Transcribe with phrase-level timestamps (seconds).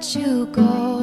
[0.00, 0.99] let you go.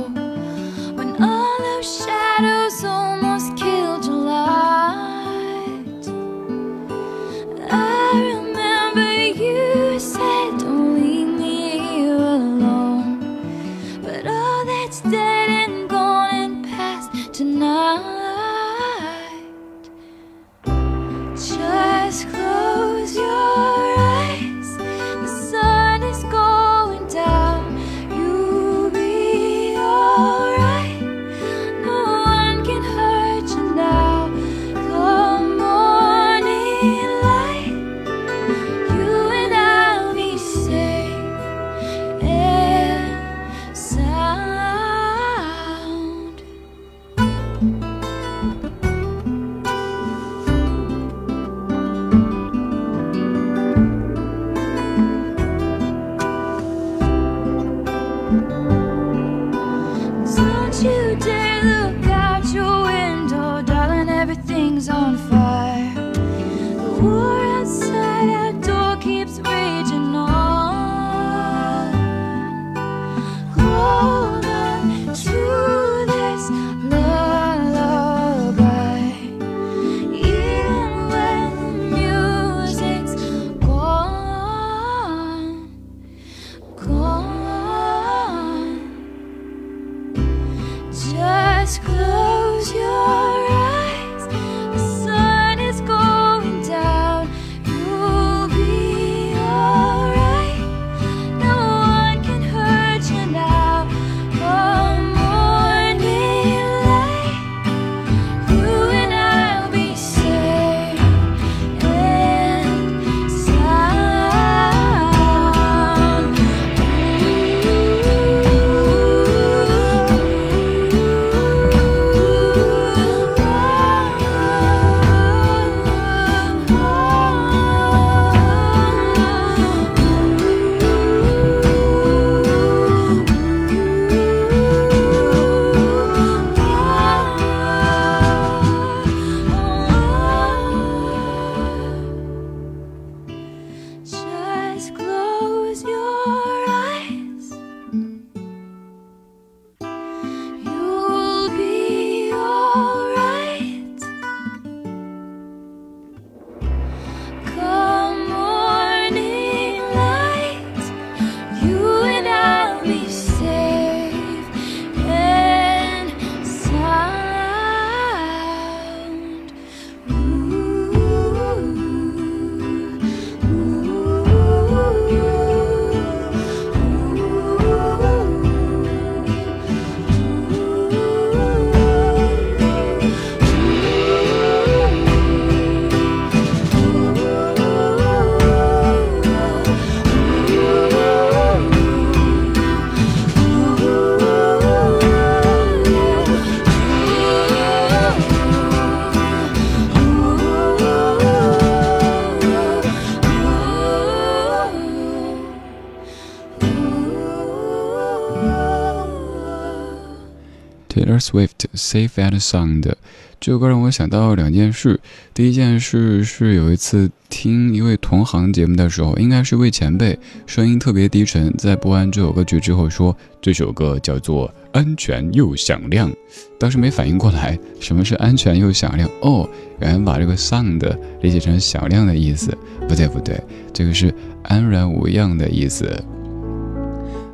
[211.20, 212.94] Swift Safe and Sound
[213.40, 215.00] 这首歌让我想到两件事。
[215.34, 220.18] 第一件事是有一次听一位同行节目的时候，应该是位前辈，
[220.48, 226.12] 声音特别低沉，在播完这首歌曲之后说这首歌叫做安全又响亮。
[226.60, 229.48] 当时没反应过来什么是安全又响亮哦，
[229.80, 230.82] 原来把这个 sound
[231.22, 232.58] 理解成响亮的意思。
[232.88, 233.40] 不对不对，
[233.72, 234.12] 这个是
[234.44, 235.86] 安然无恙的意思。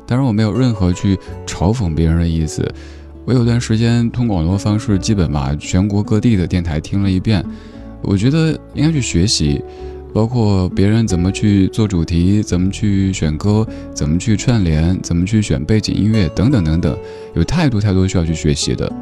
[0.06, 1.16] 当然我没有任何去
[1.46, 2.62] 嘲讽别人的意思。
[3.26, 7.44] 我有段时间通过网络方式，基本把全国各地的电台听了一遍。
[8.02, 9.62] 我觉得应该去学习，
[10.12, 16.94] 包括别人怎么去做主题，怎么去选歌，怎么去串联，怎么去选背景音乐等等等等，
[17.34, 18.92] 有太多太多需要去学习的。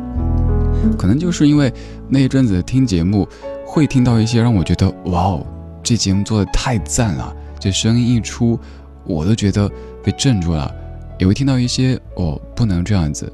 [0.97, 1.73] 可能就是因为
[2.09, 3.29] 那一阵子听节目，
[3.67, 5.47] 会听到一些让我觉得哇哦，
[5.83, 8.57] 这节目做的太赞了，这声音一出，
[9.05, 9.69] 我都觉得
[10.05, 10.73] 被震住了。
[11.19, 13.33] 也会听到一些哦，不能这样子。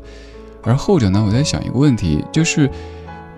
[0.63, 2.71] 而后者呢，我在想一个问题，就是。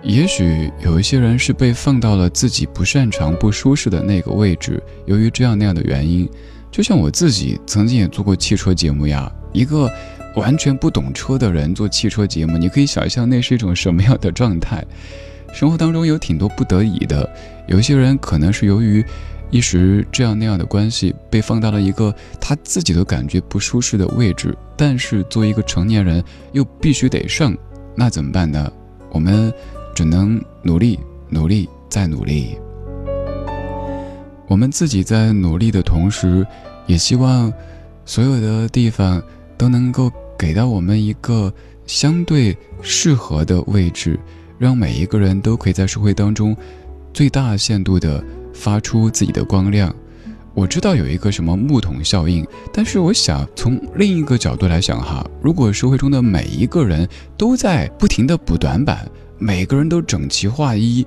[0.03, 6.27] 也许有一些人是被放到了自己不擅长、不舒适的那个位置，由于这样那样的原因，
[6.71, 9.31] 就像我自己曾经也做过汽车节目呀。
[9.53, 9.87] 一个
[10.35, 14.83] 完全不懂车的人做汽车节目，你可以想象那是一种什么样的状态。
[15.53, 17.29] 生活当中有挺多不得已的，
[17.67, 19.05] 有些人可能是由于
[19.51, 27.55] 一时这样那样的关系，被放到了一个他自己都感觉不舒适的位置，但是作为一个成年人又必须得上，
[27.95, 28.71] 那怎么办呢？
[29.11, 29.53] 我们。
[29.93, 32.57] 只能努力，努力，再努力。
[34.47, 36.47] 我们自己在努力的同时，
[36.87, 37.51] 也希望
[38.05, 39.21] 所有的地方
[39.57, 40.09] 都能够
[40.39, 41.53] 给到我们一个
[41.85, 44.17] 相对适合的位置，
[44.57, 46.55] 让每一个人都可以在社会当中
[47.13, 48.23] 最大限度的
[48.61, 49.93] 发出自己的光亮。
[50.53, 59.09] 我知道有一个什么木桶效应，但是我想从另一个角度来想哈，如果社会中的每一个人都在不停的补短板。
[59.43, 61.03] 每个人都整齐划一，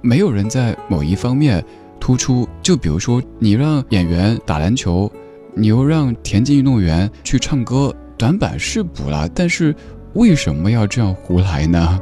[0.00, 1.64] 没有人在某一方面
[2.00, 2.48] 突出。
[2.60, 5.08] 就比如说，你让演员打篮球，
[5.54, 9.72] 你又让田径运动员去唱歌，短板是补了，但是
[10.14, 12.00] 为什么要这样胡来呢？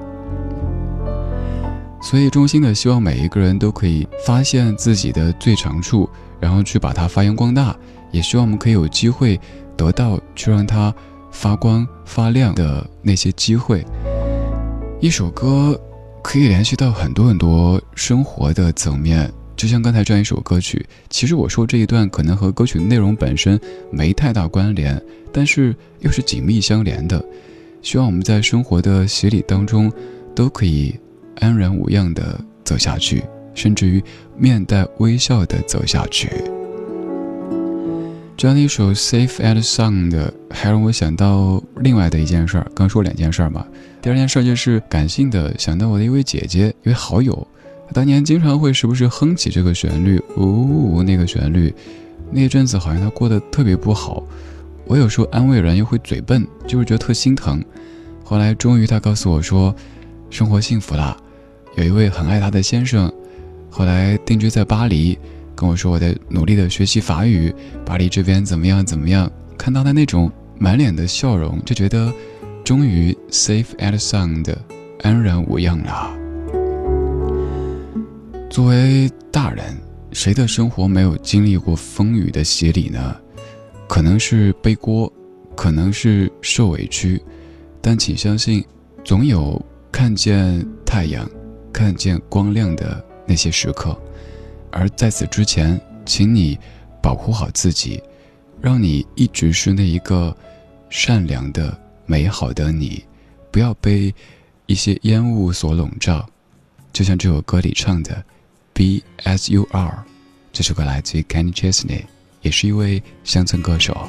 [2.05, 6.07] 所以，衷心的希望每一个人都可以发现自己的最长处，
[6.39, 7.75] 然后去把它发扬光大。
[8.13, 9.41] 也希望我们可以有机会
[9.75, 10.95] 得到去让它
[11.33, 13.83] 发光发亮的那些机会。
[15.01, 15.81] 一首歌
[16.23, 20.87] 可以联系到很多很多生活的层面，就像刚才这样一首歌曲。
[21.09, 23.59] 其实我说这一段可能和歌曲内容本身
[23.91, 25.03] 没太大关联，
[25.33, 27.25] 但是又是紧密相连的。
[27.81, 29.91] 希望我们在生活的洗礼当中，
[30.35, 30.95] 都可以
[31.41, 33.23] 安然无恙的走下去，
[33.55, 34.03] 甚至于
[34.37, 36.31] 面带微笑的走下去。
[38.37, 40.11] 这样的一首《Safe and Sound》
[40.51, 42.67] 还让我想到另外的一件事儿。
[42.75, 43.65] 刚说两件事儿嘛。
[44.03, 47.47] 第二件事就是感性的，想到我的一位姐姐，一位好友，
[47.93, 51.73] 当年经常会时不时哼起这个旋律，呜，那个旋律，
[52.31, 54.23] 那一阵子好像她过得特别不好。
[54.85, 57.65] 我有时候安慰人又会嘴笨，就是觉得特心疼。
[58.25, 59.75] 后来终于她告诉我说，
[60.29, 61.17] 生活幸福啦，
[61.77, 63.13] 有一位很爱她的先生，
[63.71, 65.19] 后来定居在巴黎，
[65.55, 67.55] 跟我说我在努力的学习法语，
[67.85, 69.31] 巴黎这边怎么样怎么样。
[69.57, 72.13] 看到她那种满脸的笑容，就觉得。
[72.65, 74.51] 终于 safe and sound，
[75.03, 76.17] 安然无恙了。
[78.49, 79.77] 作为大人，
[80.13, 83.15] 谁的生活没有经历过风雨的洗礼呢？
[83.87, 85.13] 可能是背锅，
[85.55, 87.21] 可能是受委屈，
[87.83, 88.65] 但请相信，
[89.05, 89.63] 总有
[89.93, 91.29] 看见太阳、
[91.75, 93.95] 看见光亮的那些时刻。
[94.71, 96.59] 而在此之前，请你
[97.03, 98.03] 保护好自己，
[98.63, 100.35] 让你一直是那一个
[100.89, 101.79] 善良的。
[102.07, 103.03] 美好的你，
[103.51, 104.15] 不要被
[104.67, 106.29] 一些烟雾所笼罩，
[106.93, 108.23] 就像这首歌里唱的
[108.75, 110.05] “Be as you are”。
[110.53, 112.03] 这首歌来自于 Kenny Chesney，
[112.43, 114.07] 也是一位乡村歌手。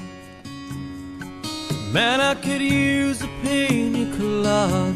[1.93, 4.91] Man, I could use a pina colada,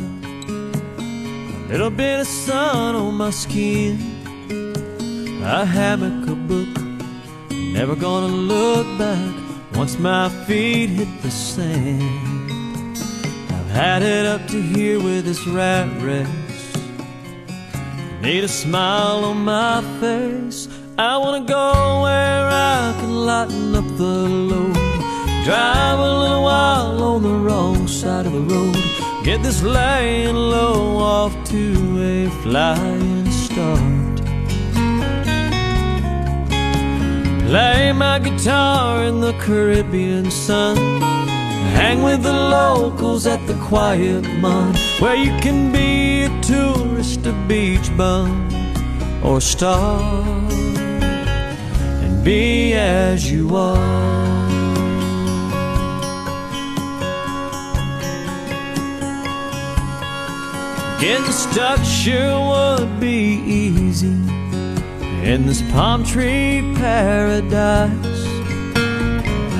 [1.69, 3.95] little bit of sun on my skin,
[5.43, 6.81] a hammock, a book.
[7.51, 9.35] Never gonna look back
[9.75, 12.97] once my feet hit the sand.
[13.51, 16.27] I've had it up to here with this rat race.
[18.19, 20.67] Need a smile on my face.
[20.97, 24.15] I wanna go where I can lighten up the
[24.49, 24.73] load.
[25.45, 28.98] Drive a little while on the wrong side of the road.
[29.23, 31.65] Get this laying low off to
[32.01, 33.99] a flying start.
[37.49, 40.77] Play my guitar in the Caribbean sun
[41.73, 47.33] Hang with the locals at the quiet mud Where you can be a tourist, a
[47.47, 48.29] beach bum
[49.23, 49.99] Or star
[52.03, 54.38] And be as you are
[60.99, 64.17] Getting stuck sure would be easy
[65.23, 68.25] In this palm tree paradise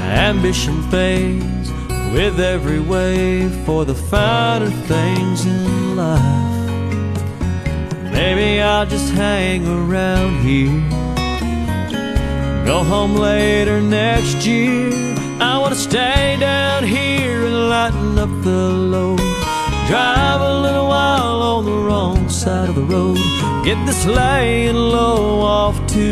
[0.10, 1.50] Ambition fades
[2.14, 7.22] with every wave for the finer things in life.
[8.12, 10.82] Maybe I'll just hang around here,
[12.66, 14.92] Go home later next year.
[15.40, 19.29] I wanna stay down here and lighten up the load.
[22.50, 23.18] Side of the road.
[23.68, 26.08] Get this laying low off to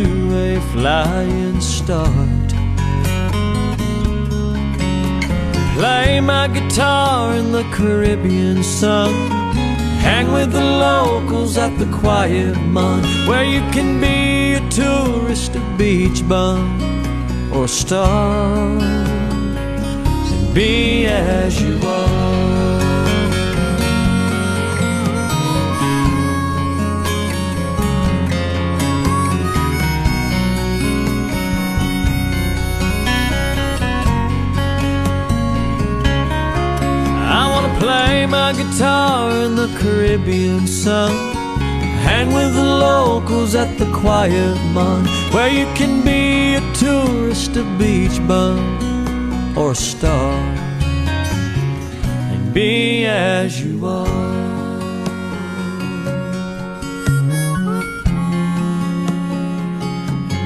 [0.48, 2.48] a flying start.
[5.78, 9.14] Play my guitar in the Caribbean sun.
[10.08, 14.18] Hang with the locals at the quiet mon, where you can be
[14.60, 16.62] a tourist, a beach bum,
[17.54, 18.80] or a star,
[20.32, 22.07] and be as you are.
[37.80, 41.12] Play my guitar in the Caribbean sun.
[42.08, 47.64] Hang with the locals at the quiet mon, where you can be a tourist, a
[47.78, 50.34] beach bum, or a star,
[52.32, 54.38] and be as you are.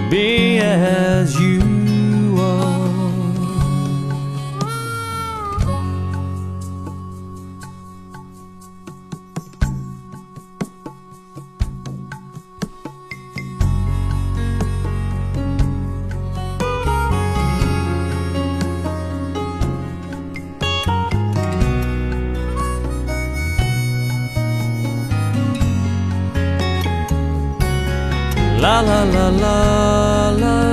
[0.10, 1.61] Be as you
[28.62, 30.71] 啦啦啦啦啦，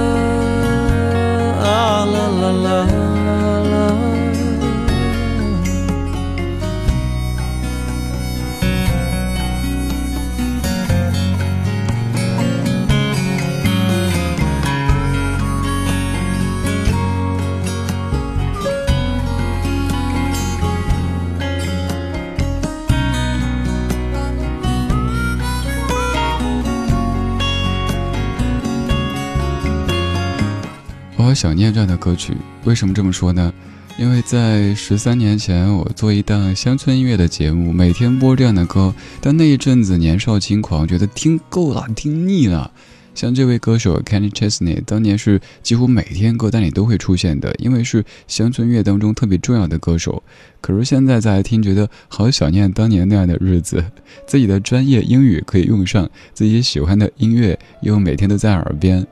[31.28, 33.52] 好想念这样的歌曲，为什么这么说呢？
[33.98, 38.94] 因为在十三年前，我做一档乡村音乐的节目，每天播这样的歌。
[39.20, 42.70] 但那一阵子年少轻狂，觉得听够了，听腻了。
[43.14, 50.22] 像这位歌手 Kenny Chesney，当年是几乎每天歌单里都会出现的，因为是乡村乐当中特别重要的歌手。
[50.62, 53.84] 可是现在再来听，觉得好想念当年那样的日子，
[54.26, 59.06] 自己的专业英语可以用上，自己喜欢的音乐又每天都在耳边。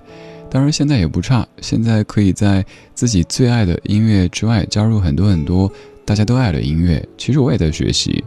[0.56, 1.46] 当然，现在也不差。
[1.60, 5.70] 现在可以在自己最爱的音乐之外，加入很多很多
[6.02, 7.06] 大家都爱的音乐。
[7.18, 8.24] 其实我也在学习。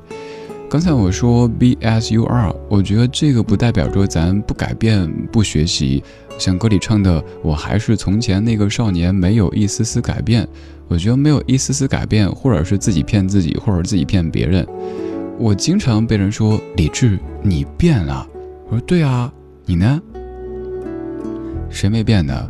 [0.70, 6.04] 刚才我说 B S U R，我觉得这个不代表着咱不改变、不学习。
[6.38, 10.48] 像歌里唱的，我还是从前那个少年，没有一丝丝改变。
[10.88, 14.64] 我觉得没有一丝丝改变，或者是自己骗自己，或者自己骗别人。
[15.40, 18.28] 我经常被人说：“李志，你变了。”
[18.70, 19.34] 我说：“对啊，
[19.66, 20.00] 你呢？”
[21.80, 22.50] 谁没变呢？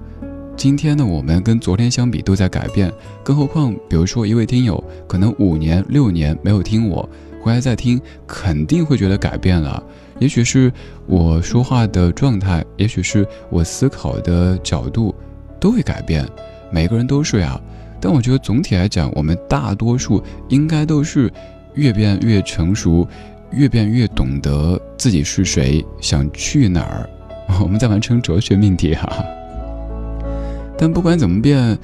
[0.58, 2.92] 今天的我们跟昨天相比都在改变，
[3.24, 7.08] 更何况，比如说一位听友可能五年、六年没有听我，
[7.40, 9.84] 回来再听，肯定会觉得改变了。
[10.18, 10.74] 也许是
[11.06, 15.14] 我说话的状态，也许是我思考的角度，
[15.60, 16.28] 都会改变。
[16.72, 17.62] 每个人都是呀，
[18.02, 21.32] 但我觉得总体来讲，我们大多数应该都是
[21.76, 23.08] 越变越成熟，
[23.52, 27.08] 越变越懂得自己是谁，想去哪儿。
[27.62, 29.26] 我们在完成哲学命题哈，
[30.78, 31.78] 但不管怎么变，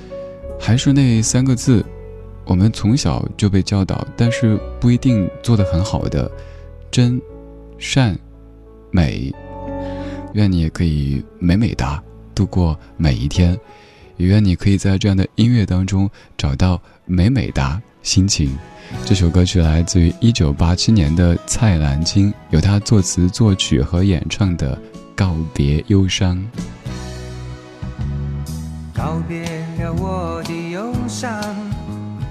[0.60, 1.84] 还是那三个字，
[2.46, 6.32] 我们从小就被教导，但是不一定做得很好的，
[6.90, 7.20] 真、
[7.78, 8.18] 善、
[8.92, 9.34] 美。
[10.34, 12.02] 愿你也可以美美哒
[12.34, 13.58] 度过每一天，
[14.18, 18.56] 也愿你可以在这样的音乐当中找到美美哒心情。
[19.04, 24.80] 这首歌曲来自于一九八七年的蔡澜清，由他作词作曲和演唱的。
[25.16, 26.46] 告别忧伤，
[28.94, 31.32] 告别了我的忧伤，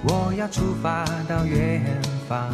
[0.03, 1.81] 我要出发到远
[2.29, 2.47] 方。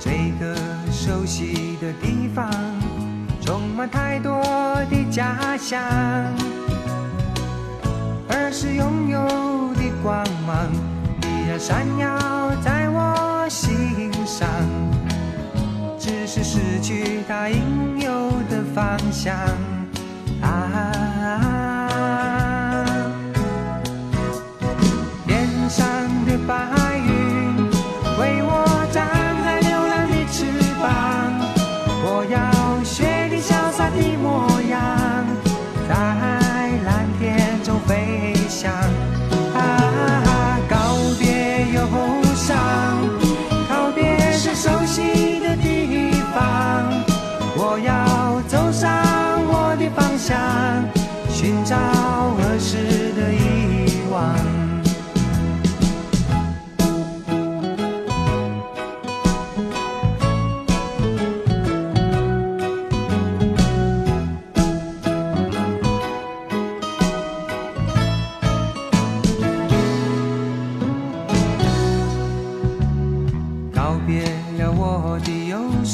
[0.00, 0.56] 这个
[0.90, 2.50] 熟悉的地方，
[3.42, 4.42] 充满太多
[4.90, 5.78] 的家乡。
[8.30, 9.18] 儿时拥有
[9.74, 10.72] 的光芒，
[11.20, 14.48] 依然闪耀在我心上。
[15.98, 18.10] 只是失去它应有
[18.48, 19.36] 的方向
[20.40, 21.47] 啊！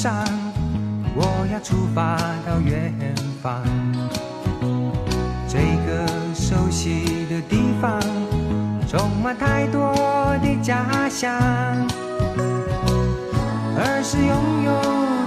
[0.04, 0.12] 上，
[1.14, 2.92] 我要出发到远
[3.42, 3.62] 方。
[5.49, 7.99] 这个熟悉的地方，
[8.87, 9.94] 充满太多
[10.42, 11.32] 的家乡。
[13.78, 14.73] 儿时拥有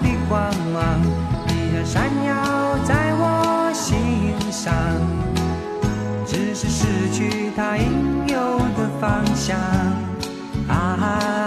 [0.03, 0.39] 的光
[0.71, 1.01] 芒，
[1.49, 4.71] 依然闪耀在我心上。
[6.23, 9.57] 只是失去它应有的方向。
[10.69, 11.46] 啊。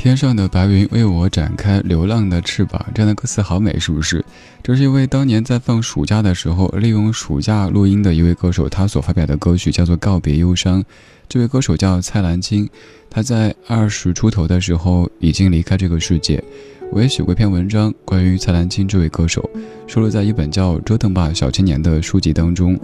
[0.00, 4.24] 天上的白云为我展开流浪的翅膀，这样的歌词好美，是不是？
[4.62, 10.82] 这是一位当年在放暑假的时候，利用暑假录音的一位歌手，他所发表的歌曲叫做《告别忧伤》。
[11.28, 12.66] 这位歌手叫蔡澜清，
[13.10, 16.42] 他在二十出头的时候已经离开这个世界。
[16.90, 19.50] 我也写过一篇文章，关于蔡澜清这位歌手，
[19.86, 22.74] 收录在一本叫《折腾吧小青年》的书籍当中。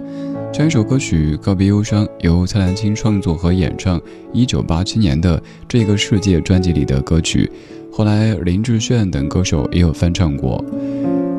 [0.59, 4.01] 这一首歌曲《告别忧伤》由蔡澜清创作和演唱，
[4.33, 5.39] 一九八七年的
[5.69, 7.53] 《这个世界》专辑里的歌曲，
[7.93, 10.65] 后来林志炫等歌手也有翻唱过。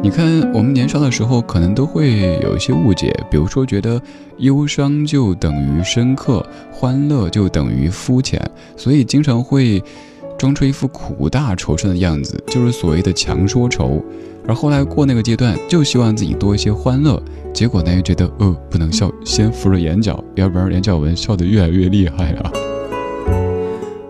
[0.03, 3.99] 你看，我们年少的时候可能都会有一些误解，比如说觉得
[4.38, 8.39] 忧伤就等于深刻，欢乐就等于肤浅，
[8.75, 9.82] 所以经常会
[10.38, 13.99] 装出一副苦大仇深的样子，就是所谓的强说愁。
[14.47, 17.21] 而后来过那个阶段，就希望自己多一些欢乐。
[17.53, 22.51] 结果呢，又觉得呃不能笑，先扶着眼角，要不然眼角纹笑得越来越厉害了。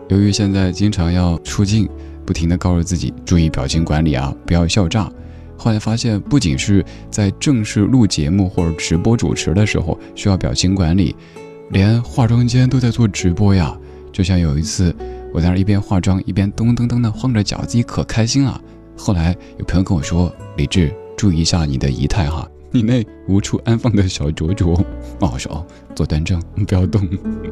[0.10, 1.90] 由于现在经常要出镜，
[2.26, 5.12] 不停地告诉自己注意表情管理啊，不要笑炸。
[5.58, 11.16] 后来发现，不仅是在正式录节目或者直播主持的时候需要表情管理，
[11.72, 13.76] 连化妆间都在做直播呀。
[14.12, 14.96] 就像有一次，
[15.34, 18.62] 我在那一边化妆一边噔噔噔的晃着脚，自己可开心了。
[18.98, 22.48] 后来有朋友跟我说：“李志，注意一下你的仪态哈。
[22.70, 24.74] ”你那无处安放的小啄啄，
[25.22, 27.08] 哦，说哦坐端正，不要动。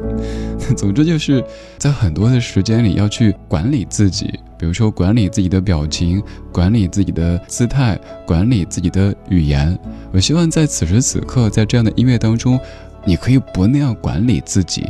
[0.75, 1.41] 总之就是
[1.77, 4.27] 在很多的时间里要去管理自己，
[4.59, 9.77] 比如说管理自己的表情，管理自己的姿态，管理自己的语言。
[10.11, 12.59] 我希望在此时此刻，在这样的音乐当中，
[13.05, 14.85] 你可以不那样管理自己，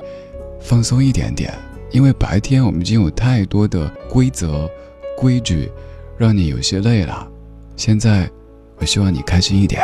[0.59, 1.53] 放松一点点。
[1.91, 4.69] 因为白天我们已经有太多的规则、
[5.15, 5.71] 规矩，
[6.17, 7.27] 让你有些累了。
[7.75, 8.29] 现在，
[8.77, 9.83] 我希望你开心一点。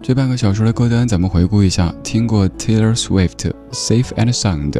[0.00, 3.30] 这半个小时的歌单，咱们回顾一下：听过 Taylor Swift
[3.72, 4.70] 《Safe and Sound》，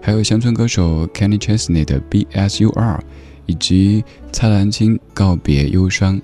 [0.00, 2.98] 还有乡村歌手 Kenny Chesney 的《B S U R》，
[3.46, 6.16] 以及蔡澜清《告别忧伤》。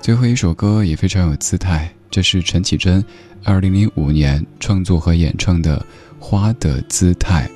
[0.00, 3.04] 最后一首歌也非常有姿态，这是陈绮贞
[3.44, 5.78] 2005年创作和演唱的
[6.24, 7.48] 《花的姿态》。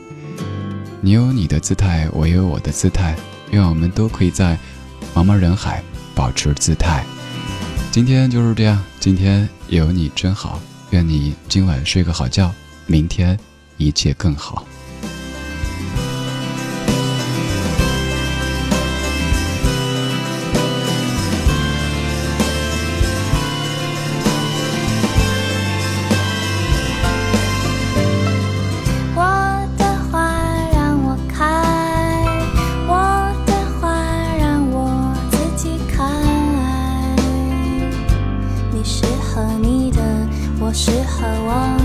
[1.04, 3.14] 你有你的姿态，我有我的姿态，
[3.50, 4.58] 愿我们都可以在
[5.14, 7.04] 茫茫人海保持姿态。
[7.92, 10.58] 今天就是这样，今天有你真好，
[10.92, 12.50] 愿你今晚睡个好觉，
[12.86, 13.38] 明天
[13.76, 14.64] 一切更好。
[40.74, 41.83] 适合我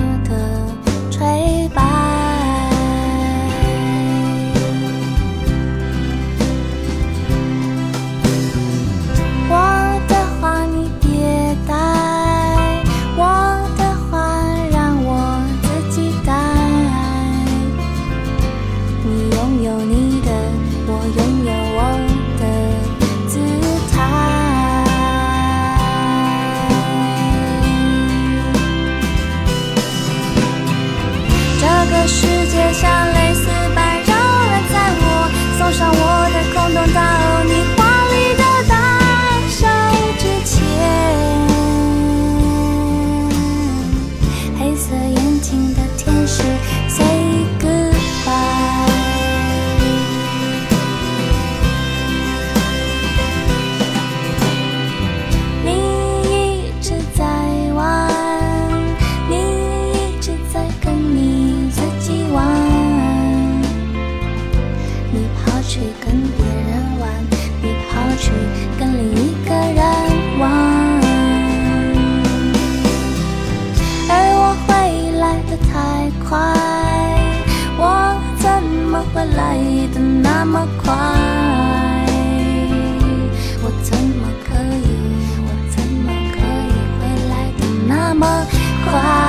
[88.20, 88.46] 么
[88.84, 89.29] 快？